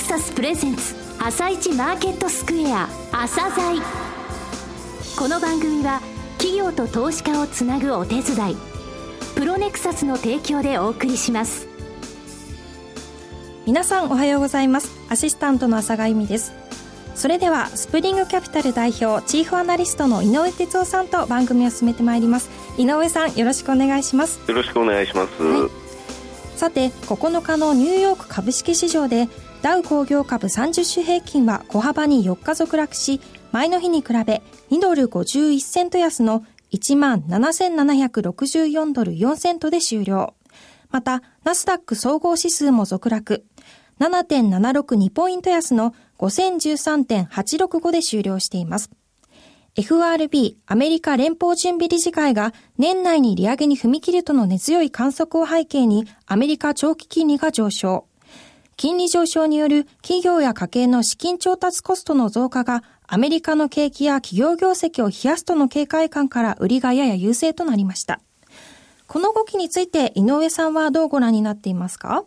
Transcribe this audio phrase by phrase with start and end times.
[0.00, 3.82] クサスプレゼンツ朝一マーケットスクエア朝鮮。
[5.18, 6.00] この番組は
[6.38, 8.56] 企業と投資家をつなぐお手伝い
[9.34, 11.68] プロネクサスの提供でお送りします。
[13.66, 14.90] 皆さんおはようございます。
[15.10, 16.54] アシスタントの朝賀由美です。
[17.14, 22.48] それではスプリングキャピタル代表チーフアナリストの井上哲夫さんと番組を進めてまいります。
[22.78, 24.40] 井上さんよろしくお願いします。
[24.48, 29.28] よろしくお願いします、はい、さて9日のニューヨーク株式市場で
[29.62, 33.20] ダウ工業株30種平均は小幅に4日続落し
[33.52, 40.34] 前の日に比べ2ドル51セント安の17,764ドル4セントで終了。
[40.90, 43.44] また、ナスダック総合指数も続落。
[44.00, 48.90] 7.762ポイント安の5013.865で終了しています。
[49.76, 58.06] FRB アメリカ連邦準備理事会が年内に利上げに踏み切るとの根強い観測を背景にアメリカ長期金利が上昇。
[58.80, 68.22] 金利上昇による企業や家計の資金調達コストの増加がアメリカの景気や企業業績を冷やすとの警戒感から売りがやや優勢となりました。
[69.06, 72.24] この動きについて井上さんはどうご覧になっていますか？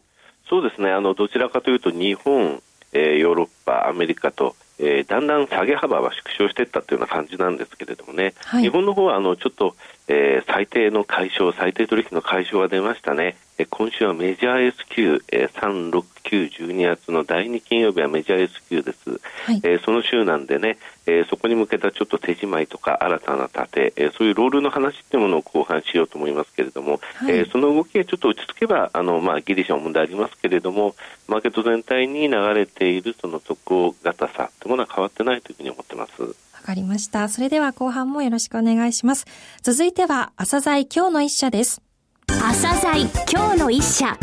[0.47, 0.91] そうですね。
[0.91, 2.61] あの、どちらかというと日本、
[2.91, 9.75] えー、ヨーロッパ、アメリカと、えー、だんだん下げ幅は縮小していったというような感じなんですけれどもね、はい、日本の方はあのちょっと、
[10.07, 13.37] えー、最低の解消、最低取引の解消が出ましたね。
[13.59, 30.95] え今週はメジャー S q えー、3、6、9、12月の第2金曜日はメジャー S q です、はい、えー、その週なんでね、えー、そこに向けたちょっと手仕舞いとか新たな盾、えー、そういうロールの話っていうものを後半しようと思いますけれども、はい、えー、その動きがちょっと落ち着けばあの、まあ、ギリシャも問題ありますけれども
[31.27, 36.42] マーケット全体に流れているその底堅さというものは変わってないというふうに思ってます。
[36.63, 37.27] わかりました。
[37.27, 39.25] それでは後半もよろしくお願いします。
[39.61, 41.81] 続いては、朝鮮今日の一社です。
[42.27, 44.17] 朝鮮今日の一社。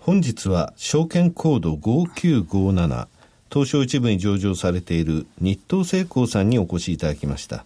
[0.00, 3.06] 本日は証券コード5957
[3.50, 7.64] 東証一部に上場されている日東製鋼さんにお越しいただきました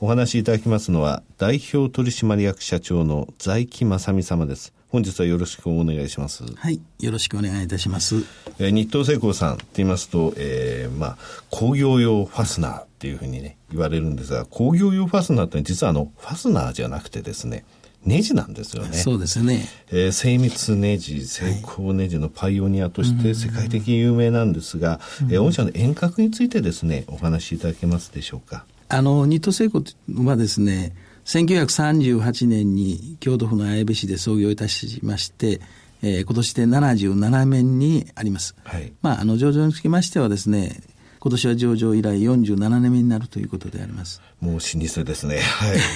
[0.00, 6.42] お話しいただきますのは代表取締役社長の在木正美様です本日はよろしくお願いします。
[6.56, 8.24] はい、よろしくお願いいたします。
[8.58, 11.18] えー、日東製鋼さんって言いますと、えー、まあ、
[11.48, 17.64] 工業用ファスナーっていうふうにね、言われるんですが、工業用ファスナーって実はあの、ファスナーじゃなくてですね、
[18.04, 18.96] ネジなんですよね。
[18.96, 19.68] そうですね。
[19.92, 28.64] えー、精密ネジ、精工ネジのパイオニアとして世界的に有名なんですが、うん、えー、御社の遠隔についてですね、お話しいただけますでしょうか。
[28.88, 30.94] あの、日東製鋼はですね、
[31.24, 35.60] 1938年に京都府の綾部市で創業いたしまして、
[36.02, 38.54] えー、今年で77年にあります。
[38.64, 40.80] はい、まあ、あの、上場につきましてはですね、
[41.20, 44.22] 今年は上場以来47年目になるということであります。
[44.40, 45.38] もう老舗ですね。
[45.40, 45.70] はい。
[45.70, 45.78] はい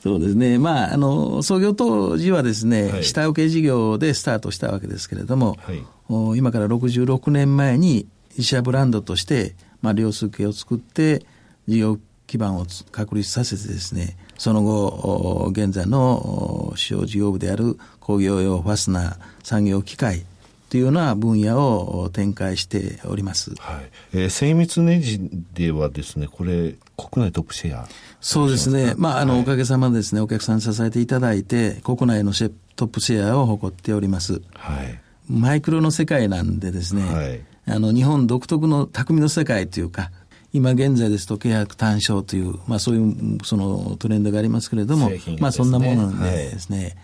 [0.00, 0.58] そうですね。
[0.58, 11.26] まあ、あの、創業当時はですね、はい、下請け事業でスタートしたわけですけれども、はい、お今から66年前に自社ブランドとして、まあ、量数計を作って、
[11.66, 20.24] 事業基盤を確立させてですね、その後、現在の主要事業部である工業用ファスナー、産業機械
[20.70, 23.54] というような分野を展開しております。
[23.58, 23.90] はい。
[24.14, 25.20] えー、精密ネジ
[25.54, 27.88] ではですね、これ、国内トップシェア
[28.20, 28.94] そうですね。
[28.96, 32.32] まあ、あの、はい、おかげさまですね、お客さんに支えていただいて、国内の
[32.76, 34.42] トップシェアを誇っております。
[34.54, 35.00] はい。
[35.28, 40.10] マイクロの世界なんでですね、はい、あの、日本独特の匠の世界というか、
[40.52, 46.96] 今現在ですと契約単勝という、まあそういうそのトレンドがありますけれども、ね、まあそんなものでですね、はい、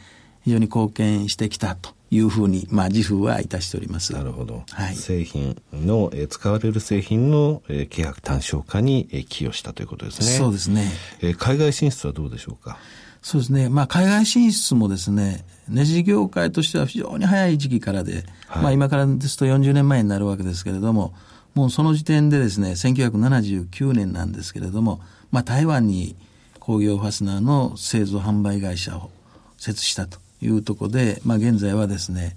[0.44, 4.12] 非常に貢献してきたというふうに、まあ自負はいたしております。
[4.12, 4.65] なるほど。
[4.71, 4.94] はい。
[4.94, 10.27] 製品の、えー、使われる製品の、えー、契約単勝化に、えー、寄与したということですね。
[10.27, 10.91] そうですね。
[11.21, 12.78] えー、海外進出はどうでしょうか？
[13.21, 13.71] そうですね。
[13.71, 21.15] まあ、海外進出もですね、ネジ業界としては非常に早い時期からで、はい、まあ、今からですと40年前になるわけですけれども、
[21.54, 25.00] もうその時点でですね、1979年なんですけれども、
[25.31, 26.16] まあ、台湾に
[26.59, 29.10] 工業ファスナーの製造販売会社を
[29.56, 32.36] 設置したというところで、まあ、現在はですね、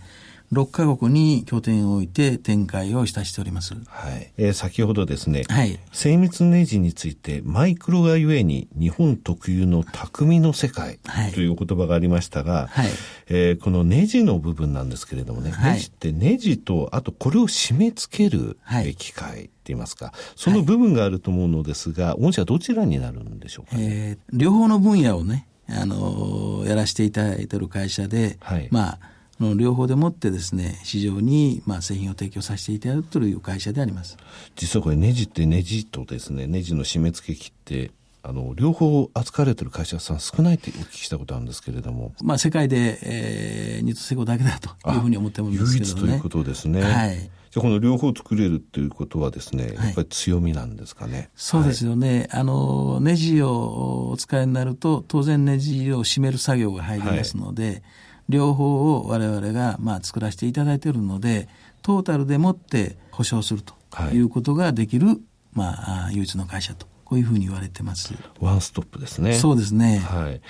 [0.52, 3.74] 6カ国に拠点を置いて展開をいたしております。
[3.88, 4.32] はい。
[4.38, 5.78] えー、先ほどですね、はい。
[5.92, 11.00] 精密ネジについて、マイクロがゆえに日本特有の匠の世界
[11.34, 12.90] という言葉がありましたが、はい。
[13.28, 18.58] えー、このネジの部分なんですけれどもね、はい、ネジってネジと、あとこれを締め付ける
[18.98, 19.50] 機械。
[19.58, 29.00] って言いますか、その部分があると思うのですが、御社どちらになるんでしょうか、ね、えー、両方の分野をね、あのー、やらせていただいている会社で、はい、まあ、
[29.39, 34.18] の両方でもってですね、市場にまあ製品を提供させていただくという会社であります。
[34.56, 37.92] 実はこれネジってネジとですね、ネジの締め付け機って
[38.28, 42.13] あの、両方扱われてる会社さん少ないってお聞きしたことあるんですけれども。
[42.22, 45.92] まあ、世界で、ええー、ニトセコだけだというふうに思ってもいますけどね。
[45.92, 46.81] 唯一ということですね。
[46.81, 47.18] はい。
[47.18, 51.13] じゃこの両方作れるっていうことはですね、やっぱり強みなんですかね。
[51.13, 52.28] はい、そうですよね。
[52.31, 57.81] あの、ネジをお使いになると、当然ネジを締める作業が入りますので、はい、
[58.30, 61.48] 両方を我々が、まあ、作らせていただいているので、
[61.82, 63.74] トータルでもって保証すると
[64.12, 65.22] いうことができる、
[65.54, 68.14] まあ、唯一の会社とこういうふうに言われてます。
[68.42, 69.36] ワンストップですね。
[69.36, 70.00] そうですね。
[70.00, 70.42] はい。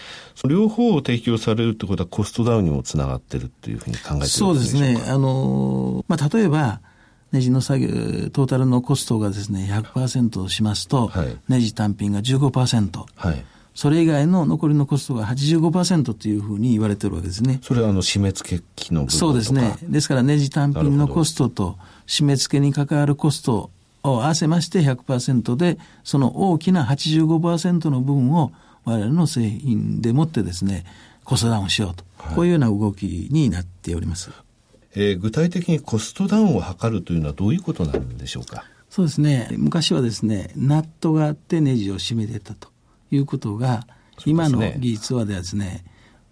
[0.50, 4.60] 両方を提供されるってことはコストダウンにもつながってるっていうふうに考えてるんでしょうか？
[4.60, 5.04] そうですね。
[5.08, 6.82] あの、まあ、例えば、
[7.32, 7.90] ネジの作業、
[8.32, 13.06] トータルのコストがですね、100%しますと、はい、ネジ単品が15%。
[13.16, 13.46] はい。
[13.78, 17.60] それ以外の残りのコストが85%というふうに言われてるわけですね。
[17.62, 19.78] それはあの締め付け機の部分そうですね。
[19.84, 21.78] ですからネジ単品のコストと
[22.08, 23.70] 締め付けに関わるコスト
[24.02, 28.52] を合わせまして100%で、その大きな85%の部分を
[28.84, 30.84] 我々の製品でもってですね、
[31.24, 34.32] コストダウンしようと、はい、こういうような動きになっております。
[34.96, 38.64] えー、具体的にコストダウンを図るというのはどういうことなんでしょうか？
[38.90, 39.50] そうですね。
[39.52, 42.70] 昔はですね、ナットがあってネジを締めてたと
[43.12, 43.88] いうことが、
[44.26, 45.84] 今の技術はですね、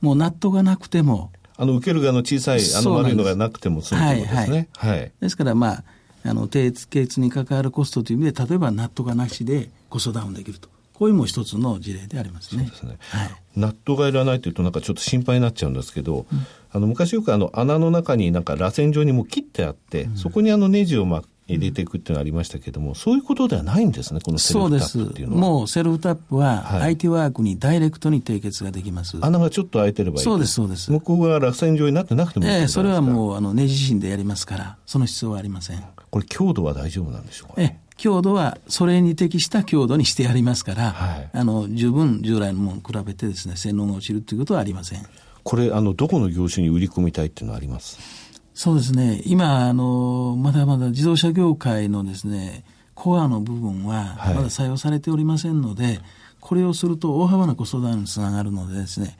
[0.01, 4.67] もうナットがなくても、あの受ける側の小さいあの丸いのがなくても済むということですね。
[4.75, 5.83] はい、はいはい、ですからまあ
[6.25, 10.69] あの低血に関わるコストという意味で例えばナットがなしでコストダウンできると。
[10.93, 12.71] こういうも一つの事例でありますね。
[12.73, 12.97] すね。
[13.09, 25.41] はい、ナットがいらないというとなんかちょっと心配になっちゃうんですけど、うん、あの昔よくあの穴の中になんか螺旋状にも切ってあって、うん、そこにあのネジをまあ入れていくっていうのがありましたけれども、そういうことではないんですね、このセルフタップっていうのは。
[25.41, 29.17] もうセルフタップは、IT ワークにダイレクトに締結ができます。
[29.21, 30.91] 穴がちょっと開いてればいいそうです、そうです。
[30.91, 35.83] 向こうが螺旋状になってなくてもいいええ、それはもう、あの、ネジ芯でやりますから、その必要はありません。
[36.09, 37.85] これ、強度は大丈夫なんでしょうか、ね、ええ。
[37.97, 45.05] 強度はそれに適した強度にしてやりますから、はい、あの十分従来のものに比べてですね性能が落ちるということはありません
[45.43, 48.24] これあのどこの業種に売り込みたいっていうのはあります
[48.55, 49.21] そうですね。
[49.25, 52.63] 今、あの、まだまだ自動車業界のですね、
[52.95, 56.01] コアの部分はまだ採用されておりませんので、はい、
[56.39, 59.17] これをすると大幅なコストダウンにつながるのでですね、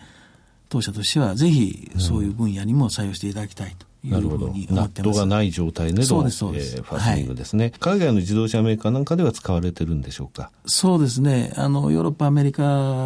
[0.70, 3.86] 当社としてはぜひそういう分野にも採用していただきたいと。
[4.10, 4.48] なるほど。
[4.70, 10.52] ナットがない状態でのでです、えー、ファスニングですね、はい、海外の自動車メーカーなんかでは使われてるんでしょうか？
[10.66, 11.54] そうですね。
[11.56, 12.64] あの、ヨーロッパ、アメリカ、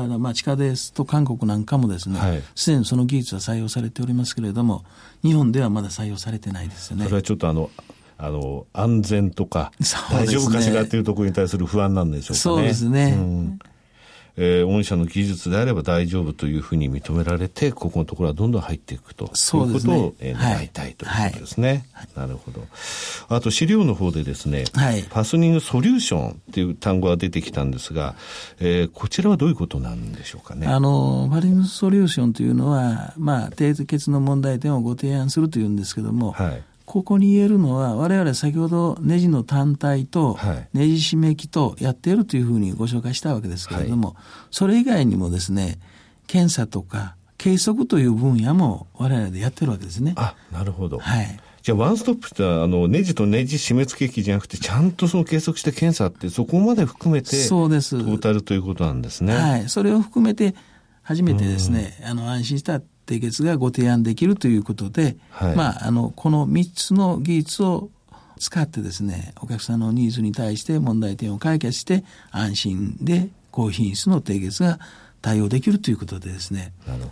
[0.08, 4.84] まあ、地下ですと韓国なんかもですね、す、で、にその技術は採用されておりますけれども、
[5.24, 7.06] 日本ではまだ採用されてないですよね。
[7.06, 7.70] それはちょっとあの、
[8.18, 9.72] あの、安全とか、
[10.12, 12.40] 大丈夫かしらっていうところに対する不安なんでしょうかね。
[12.40, 13.16] そうですね。
[13.18, 13.60] うん
[14.38, 20.14] えー、御社の技術であれば大丈夫というふうに認められて、ここのところはどんどん入っていくということを、ね。
[20.20, 22.08] えー、願いたいということですね、はい。
[22.16, 22.66] はい、なるほど。
[23.30, 28.16] あと資料の方でですね、はい、ファスニングソリューションっていう単語が出てきたんですが、
[28.60, 30.68] えー、こちらはどういうことなんでしょうかね。
[30.68, 40.40] あの、ファスニングソリューションというのは、まあ、低血の問題点をご提案するというんですけども、はいここに言えるのは、我々先ほどネジの単体と
[40.74, 44.18] ネジ締め機とやっているというふうにご紹介したわけですけれども、はい、
[44.50, 45.78] それ以外にもですね、
[46.26, 50.14] 検査とか計測という分野も我々でやってるわけですね。
[50.16, 50.98] あ、なるほど。
[50.98, 51.40] はい。
[51.62, 58.04] じゃあ、ワンストップってあの、ネジとネジ締め付け機じゃなくて、ちゃんとその計測して検査って、そこまで含めて、そうです。
[58.04, 59.36] トータルということなんですね。
[59.36, 59.70] はい。
[59.70, 60.56] それを含めて、
[61.04, 67.90] 初めてですね、あの、安心した締結がご提案できるということで、はい、まあ、あの、この3つの技術を
[68.38, 74.80] 使ってですね、お客さんのニーズに対して問題点を解決して、安心で高品質の締結が
[75.22, 76.72] 対応できるということでですね、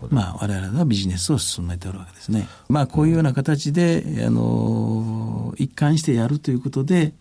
[0.09, 2.47] まあ、我々はビジネスを進めておるわけですね。
[2.69, 7.13] まあ、こういうような形で、あの、一貫してやるということで、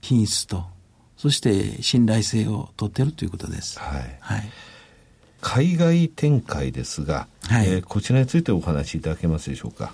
[0.00, 0.64] 品質と、
[1.16, 3.78] そして信頼性を取っているということです。
[3.78, 4.18] はい。
[4.20, 4.50] はい
[5.40, 9.92] 海外展開ですが、はい、えー、こちらについてお話しいただけますでしょうか？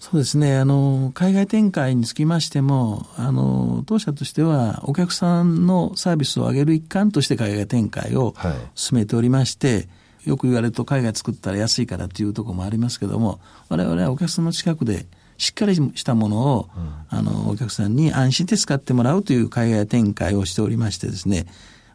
[0.00, 0.56] そうですね。
[0.56, 8.34] あの、海外展開につきましても、あの、当社としては、お客さんのサービスを上げる一環として海外展開を
[8.74, 9.88] 進めておりまして、はい、
[10.30, 15.04] よく言われると海外作ったら安いからというところもありますけども、我々はお客さんの近くで、
[15.36, 21.44] しっかりしたものを、うん、あの、お客さんに安心して使ってもらうという海外展開をしておりましてですね、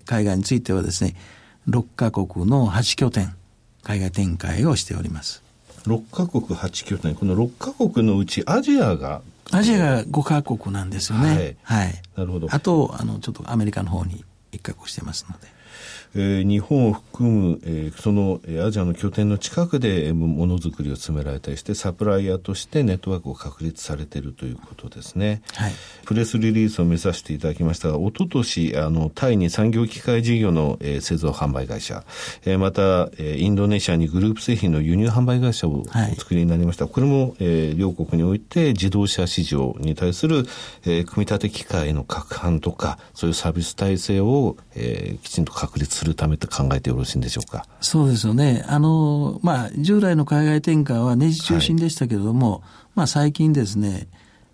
[0.06, 1.16] 海外についてはですね、
[1.70, 3.36] 6カ国の8拠点、
[3.84, 5.42] 海外展開をしております。
[5.88, 11.58] 6カ国8拠点、この6カ国のうちアジアがアジアが5カ国なんですよね。
[11.64, 11.88] はい。
[11.88, 12.48] はい、なるほど。
[12.50, 15.55] あと、あの、ちょっとアメリカの方に1カ国してますので。
[16.16, 25.72] えー、日本を含む、えー、そのアジアの拠点の近くでものづくりを進められたりしてサプライヤーとしてネットワークを確立されているということですね、はい、
[26.06, 32.04] プレスリリースを目指していただきましたが一昨年あのタイに産業機械事業の、えー、製造販売会社、
[32.46, 40.46] えー、また、えー、インドネシアにグループ製品の輸入販売会社をお作りになりました、はい、これも、えー、両国において自動車市場に対する、
[40.86, 47.66] えー、組み立て機械の拡販とかそういうサービス体制を、えー、きちんと確立するためと考えてよろしいんでしょうか？
[47.82, 48.64] そうですよね。
[48.68, 52.62] あの、まあ、従来の海外転換はネジ中心でしたけれども、はい、
[52.96, 54.08] まあ、最近ですね、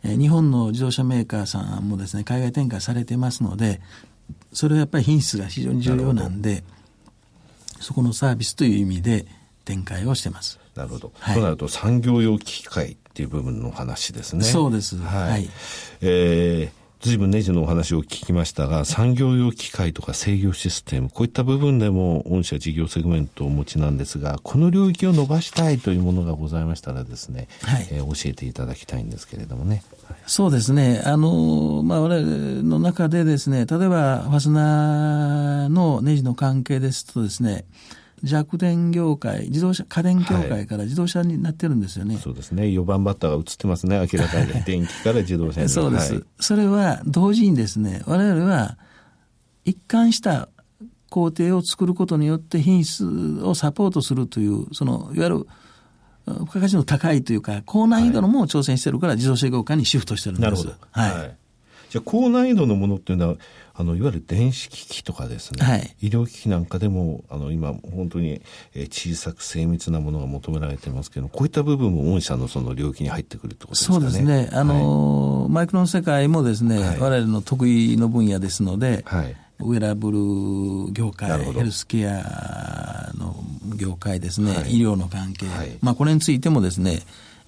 [0.03, 3.81] 日本の自動車メーカーさんもですね、海外転換されてますので、
[4.53, 6.63] それはやっぱり品質が非常に重要なんで、
[7.79, 9.25] そこのサービスという意味で
[9.65, 10.59] 展開をしてます。
[10.75, 11.11] なるほど。
[11.19, 14.43] はい、となると産業用機械っていう部分の話ですね。
[14.43, 14.97] そうです。
[14.97, 15.29] はい。
[15.29, 15.49] はい、
[16.01, 29.81] えー随分ネジのお話を聞きましたが、産業用機械とか制御システム、こういった部分でも御社事業セグメントをお持ちなんですが、この領域を伸ばしたいというものがございましたらですね、はい、えー、教えていただきたいんですけれどもね。
[30.27, 31.01] そうですね。
[31.03, 37.65] あの、まあ、我々の中でですね、例えば、ファスナーのネジの関係ですとですね、
[38.23, 42.15] 弱電業界、自動車、家電業界から自動車になってるんですよね。
[42.15, 42.63] はい、そうですね。
[42.63, 43.97] 4番バッターが映ってますね。
[44.11, 44.51] 明らかに。
[44.63, 45.69] 電気から自動車に。
[45.69, 48.77] そうです、はい、それは同時にですね、我々は
[49.65, 50.49] 一貫した
[51.09, 53.05] 工程を作ることによって品質
[53.43, 55.47] をサポートするという、その、いわゆる、
[56.25, 60.43] 付加価値の高いというか、高難易度のも挑戦してるから自動車業界にシフトしてるんです。
[60.43, 60.73] なるほど。
[60.91, 61.37] はい。
[61.91, 63.35] はい、じゃあ、高難易度のものっていうのは、
[63.73, 68.41] あのいわゆる電子機器とかですね、はい、医療機器なんかでもあの今本当に
[68.75, 73.99] 小さく精密なものが求められてますけどこういった部分も御社のその領域に入ってくるってことですかね。
[74.01, 74.49] そうですね。
[74.51, 83.43] あの、はい、マイクロの世界もですね、はい、我々の得意の分野ですので、はい、ウェラブル業界ヘルスケアの
[83.75, 85.45] 業界ですね、医療の関係、
[85.81, 86.99] まあ、これについてもですね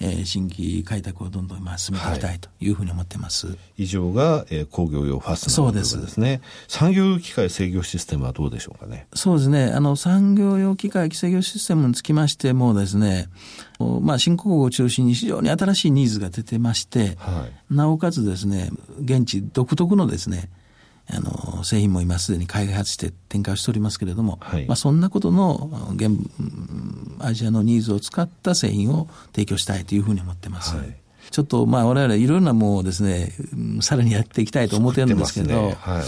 [0.05, 3.47] えー、新規開拓をどんどんまあ進めていきたいというふうに思ってます。
[3.47, 6.41] はい、以上が、えー、工業用ファスナーそうですですね。
[6.67, 9.07] 産業用機械制御システムはどうでしょうかね？
[9.13, 9.71] そうですね。
[9.73, 13.29] あの産業用機械制御システムにつきましてもですね、
[14.01, 20.49] まあ、新興国を中心に非常に新しいニーズが出てまして、はい、なおかつですね、現地独特のですね、
[21.09, 26.11] あの製品も今すでに開発して展開をしておりますけれども、はい、まあ、そんなことの現
[27.19, 30.75] アジアのニーズを使った製品を提供したいというふうに思ってます。
[30.75, 30.95] はい、
[31.29, 33.33] ちょっとまあ我々いろんなものですね、
[33.81, 36.03] さらにやっていきたいと思ってるんですけど、ねはい、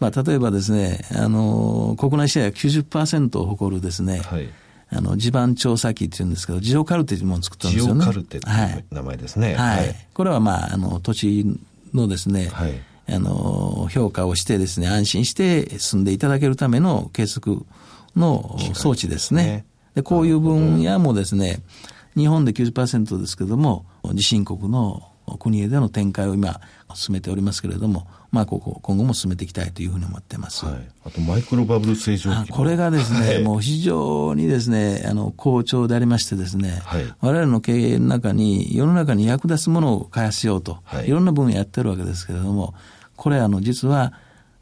[0.00, 4.48] まあ例えばですね、あの、国内シェア90%を誇るですね、はい
[4.88, 8.04] あの、地盤調査機っていうんですけど、ジオカルテというものを作ったんですよね。
[8.04, 9.54] ジオカルテっていう名前ですね。
[9.54, 9.76] はい。
[9.78, 11.58] はい、これはまあ、あの、土地
[11.92, 17.64] のですね、はい、あの、評価をしてですね、安心して住んでいただけるための計測
[18.16, 19.64] の装置ですね。
[19.94, 21.62] で、こういう分野もですね、
[22.16, 25.08] 日本で90%ですけども、地震国の
[25.38, 26.60] 国へでの展開を今
[26.94, 30.66] 進めておりますけれども、まあ、ここ、今後も進めていきたいというふうに思ってます。
[30.66, 32.52] はい、あと、マイクロバブル正常期。
[32.52, 42.74] これがですね、はい、もう非常にですね、あの、好調でありましてですね、はい、我々の経営の中に、世の中に役立つものを開発しようと、はい、いろんな分野やってるわけですけれども、
[43.16, 44.12] これ、あの、実は、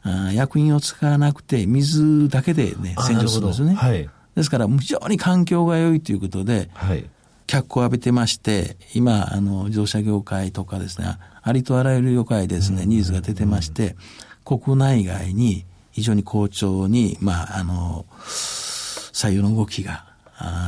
[0.03, 3.73] あ薬品を使わなくて、水だけでね、洗浄するんですね。
[3.73, 4.09] はい。
[4.35, 7.09] ですから、非常に環境が良いということで、はい。
[7.47, 13.95] 脚光を浴びてまして、今、あの、自動車業界とかですね、ありとあらゆる業界でですね、ニーズが出てまして、
[14.43, 20.05] 国内外に非常に好調に、まあ、あの、採用の動きが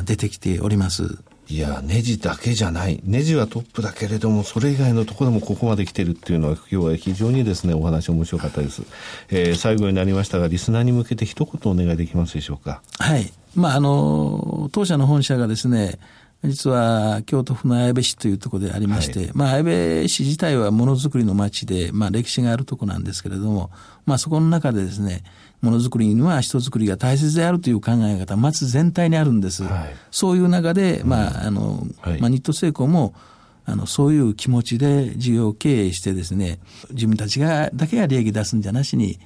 [0.05, 1.19] 出てきております。
[1.50, 3.00] いや、ネジだけじゃない。
[3.05, 8.84] ネジはトップだけれども、それ以外のところでもここまで来てるっていうのは、今日は非常にですね、お話面白かったです。
[9.29, 12.81] えー、最後になりましたが、リスナーに向けて一言お願いできますでしょうか。
[13.00, 13.31] はい。
[13.55, 16.00] まあ、あの、当社の本社がですね、
[16.44, 23.72] 実は京都府の綾部市というところでありまして、はい、まあ、綾部市自体はものづくりの町で、まあ、歴史があるところなんですけれども、
[24.06, 25.24] まあ、そこの中でですね、
[25.62, 29.63] ものづくりには人づくりが大切であるという考え方、まず全体にあるんです。
[29.63, 33.15] はい、そういう中で、まあ、あの、はい、まあ、ニット成功も、
[33.65, 36.60] あの、そういう気持ちで事業経営してですね、
[36.91, 39.20] 自分たちが、だけが利益出すんじゃなしに、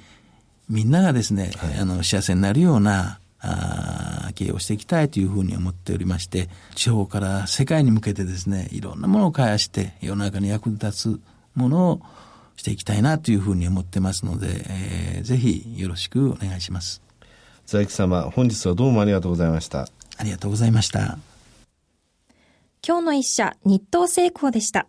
[0.68, 11.20] みんながですね、はい、あの、幸せになるような、あ経営をしていきたいというふうに思っておりまして、地方から世界に向けてですね、いろんなものを開発して、世の中に役立つ
[11.54, 12.00] ものを
[12.56, 17.02] していきたいなというふうに思ってますので、えー、ぜひよろしくお願いします。
[17.66, 19.88] 財木様、本日はどうもありがとうございました。
[20.16, 21.18] ありがとうございました。
[22.86, 24.86] 今日の一社、日東成功でした。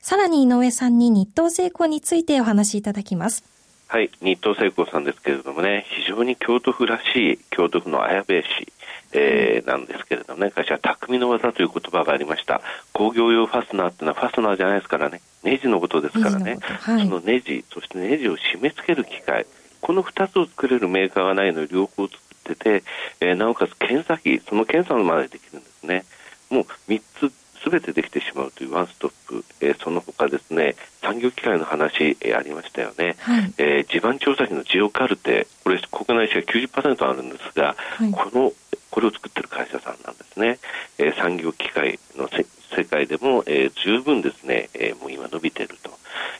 [0.00, 3.51] さらに井上さんに日東成功についてお話しいただきます。
[3.92, 8.72] はい、日東聖光さんですけれどもね、非常に京都府らしい京都府の綾部市、
[9.12, 12.62] えー、なんですけれどもね、会社は匠の技という言葉がありました。
[12.94, 19.44] 工業用ファスナーっていうのはファスナーじゃないですからね、ネジのことですからね、はい、そのネジ、そしてネジを締め付ける機械、
[19.82, 22.84] この2つを作れるメーカーがないのを両方作ってて、
[23.20, 26.06] えー、なおかつ検査機、その検査までできるんですね。
[26.48, 27.30] もう3つ
[27.62, 38.52] すべてできてしまうというワンストップ、えー、その他ですね産業機械の話、えー、ありましたよね、はい、えー、地盤調査費のジオカルテこれ国内シェア90%あるんですが、はい、この
[38.90, 40.58] これを作ってる会社さんなんですね、
[40.98, 42.28] えー、産業機械の
[42.76, 45.90] 世界でも、えー、十分ですね、えー、もう今伸びてると、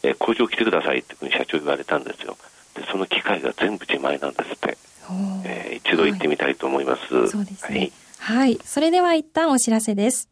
[0.02, 2.37] えー、工場来てくださいってふうに社長言われたんですよ。
[2.75, 4.79] でその機械が全部自前なんですって、
[5.45, 7.93] えー、一度行ってみたいと思います、はい、そうですね、はい。
[8.38, 8.59] はい。
[8.64, 10.31] それでは一旦お知らせです。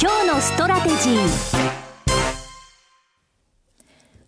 [0.00, 1.28] 今日のストラテジー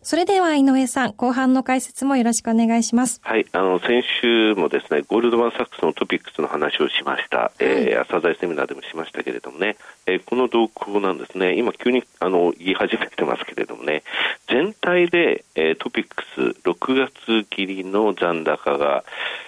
[0.03, 3.21] それでは井上さん、後半の解説もよろしくお願いします。
[3.23, 7.39] はい、あの先週もですね、ゴールドマンサックスの TOPIX の話をしました。
[7.39, 11.57] はい、えー、朝鮮セミナーでもしましたけれどもね、えー、この動向なんですね。
[11.57, 14.03] 今急にあの言い始めてますけれどもね、
[14.49, 19.05] 全体で、えー、トピックス6月切りの残高が、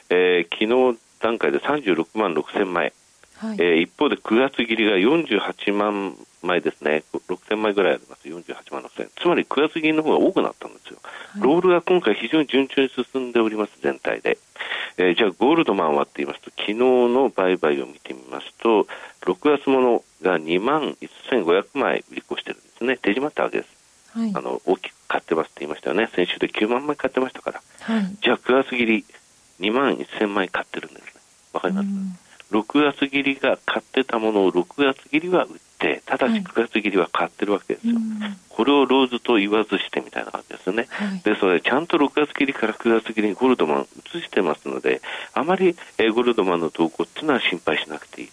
[0.08, 2.92] えー、昨日段階で36万6千枚。
[3.42, 14.38] はい、えー、一方で9月切りが48万枚ですね、6000枚ぐらいあります、48万6000、つまり9月切りの方が多くなったんですよ、はい、ロールが今回、非常に順調に進んでおります、全体で。
[14.96, 18.86] えー、じゃあ、ゴールドマンはって言いますと、昨日の売買を見てみますと、
[19.22, 20.96] 6月ものが2万
[21.30, 23.82] 1500枚売り越してるんですね、手締まったわけです。
[24.14, 29.04] はい、あの大きく買ってますって言いましたよね、先週で9万枚買ってましたから、はい、じゃあ9月切り
[29.60, 31.12] 2万1000枚買ってるんですね、
[31.52, 31.88] わかります、
[32.52, 37.94] 6月切りが買ってたものを6月切りは売って、ただし9月切りは買ってるわけですよ。
[37.94, 40.86] はい、これをローズと言わずしてみたいな感じですよね。
[40.90, 45.00] はい、ですので、ちゃんと6月切りから9月切りにゴールドマン移してますので、
[45.32, 48.31] あまり、えー、ゴールドマンの動向っていうのは心配しなくていいと。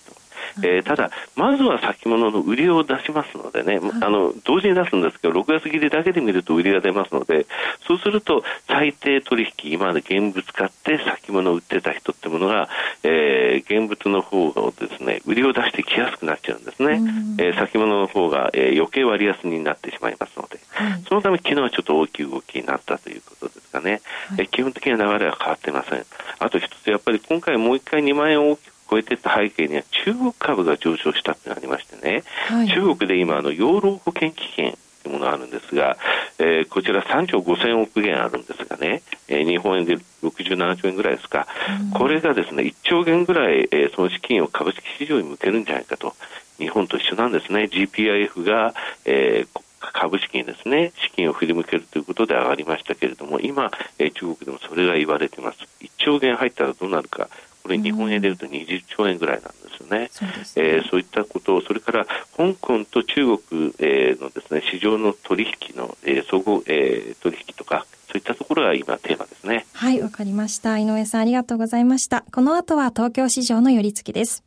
[0.63, 7.45] えー、ただ、まずは先物の売りを出しますのでね、はい、あの同時に出すんですけど、6月切りだけで見ると売りが出ますので、
[7.87, 12.69] そうすると、最低取引、今まで現物買って先物を売ってた人ってものが、
[13.03, 17.01] えー、現物の方をですね、売りを出してきやすくなっちゃうんですね。
[17.39, 24.01] えー、先物の方が、えー、余計割安になってしまいますので、はい、そのため昨日はちょっと大きい動きになったということですかね。
[24.29, 26.05] はい、え基本的な流れは変わってません。
[26.39, 35.97] あと一つ、やっぱり今回もう一回2万円を大きく超えていった背景には中国株が上昇したってありましてね、はい、中国で今あの養老保険基金というものがあるんですが、
[36.39, 41.47] えー、こちら3兆5000億元あるんですがね、えー、日本円で67兆円ぐらいですか、
[41.81, 46.13] うん、これがですね1兆元ぐらい、えー、その資金を株式市場に向けるんじゃないかと。
[46.57, 47.69] 日本と一緒なんですね。
[47.71, 48.73] GPIF が、
[49.05, 55.59] えー、株式にですね資金を振り向けるということで上がりましたけれども今、えー、中国でもそれが言われています。
[55.81, 57.29] 1兆元入ったらどうなるか
[57.69, 60.09] これ日本円でいうと20兆円ぐらいなんですよね。
[60.11, 62.05] そう、ね、えー、そういったことを、それから
[62.35, 69.67] 香港と中国、えー、のですね市場の取引の、えー、総合、えー、取引とか、そういったところが今テーマですね。
[69.73, 70.79] はい、わかりました。
[70.79, 72.25] 井上さんありがとうございました。
[72.31, 74.43] この後は東京市場の寄り付きです。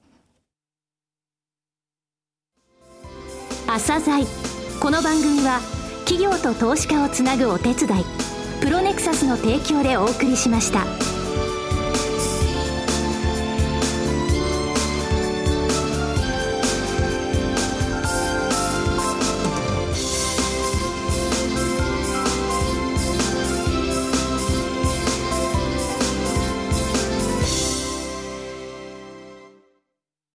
[3.69, 4.27] 朝鮮
[4.81, 5.61] この番組は
[6.07, 8.05] 企業と投資家をつなぐお手伝い
[8.61, 11.12] プロネクサスの提供でお送りしました。